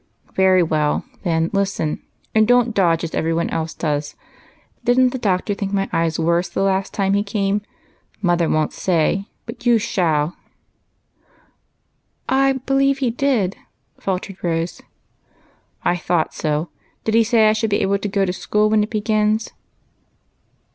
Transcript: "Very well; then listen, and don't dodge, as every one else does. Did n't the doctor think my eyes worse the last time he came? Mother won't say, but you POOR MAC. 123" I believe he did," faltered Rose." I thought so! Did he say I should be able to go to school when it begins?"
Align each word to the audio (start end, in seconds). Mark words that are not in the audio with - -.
"Very 0.33 0.63
well; 0.63 1.05
then 1.21 1.51
listen, 1.53 2.01
and 2.33 2.47
don't 2.47 2.73
dodge, 2.73 3.03
as 3.03 3.13
every 3.13 3.35
one 3.35 3.51
else 3.51 3.75
does. 3.75 4.15
Did 4.83 4.97
n't 4.99 5.11
the 5.11 5.19
doctor 5.19 5.53
think 5.53 5.73
my 5.73 5.87
eyes 5.93 6.17
worse 6.17 6.49
the 6.49 6.63
last 6.63 6.91
time 6.91 7.13
he 7.13 7.21
came? 7.21 7.61
Mother 8.19 8.49
won't 8.49 8.73
say, 8.73 9.25
but 9.45 9.63
you 9.67 9.73
POOR 9.73 9.75
MAC. 9.75 10.25
123" 10.25 10.85
I 12.39 12.53
believe 12.65 12.97
he 12.97 13.11
did," 13.11 13.57
faltered 13.99 14.37
Rose." 14.43 14.81
I 15.85 15.97
thought 15.97 16.33
so! 16.33 16.69
Did 17.03 17.13
he 17.13 17.23
say 17.23 17.47
I 17.47 17.53
should 17.53 17.69
be 17.69 17.81
able 17.83 17.99
to 17.99 18.07
go 18.07 18.25
to 18.25 18.33
school 18.33 18.71
when 18.71 18.81
it 18.81 18.89
begins?" 18.89 19.51